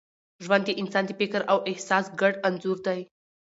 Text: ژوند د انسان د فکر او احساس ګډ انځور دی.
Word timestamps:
ژوند 0.43 0.63
د 0.65 0.69
انسان 0.81 1.03
د 1.07 1.11
فکر 1.19 1.41
او 1.51 1.57
احساس 1.69 2.05
ګډ 2.21 2.33
انځور 2.47 2.77
دی. 2.87 2.99